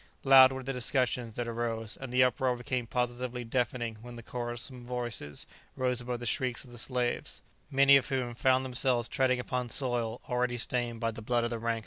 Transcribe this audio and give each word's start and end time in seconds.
Loud 0.23 0.51
were 0.51 0.63
the 0.63 0.73
discussions 0.73 1.35
that 1.35 1.47
arose, 1.47 1.95
and 1.95 2.11
the 2.11 2.23
uproar 2.23 2.55
became 2.55 2.87
positively 2.87 3.43
deafening 3.43 3.97
when 4.01 4.15
the 4.15 4.23
quarrelsome 4.23 4.83
voices 4.83 5.45
rose 5.77 6.01
above 6.01 6.19
the 6.19 6.25
shrieks 6.25 6.63
of 6.65 6.71
the 6.71 6.79
slaves, 6.79 7.43
many 7.69 7.97
of 7.97 8.09
whom 8.09 8.33
found 8.33 8.65
themselves 8.65 9.07
treading 9.07 9.39
upon 9.39 9.69
soil 9.69 10.19
already 10.27 10.57
stained 10.57 10.99
by 10.99 11.11
the 11.11 11.21
blood 11.21 11.43
of 11.43 11.51
the 11.51 11.59
ranks 11.59 11.69
in 11.69 11.73
front. 11.73 11.79